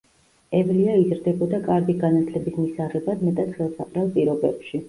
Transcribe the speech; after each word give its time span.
ევლია 0.59 0.95
იზრდებოდა 1.01 1.59
კარგი 1.69 1.97
განათლების 2.05 2.57
მისაღებად 2.65 3.25
მეტად 3.29 3.55
ხელსაყრელ 3.59 4.11
პირობებში. 4.19 4.77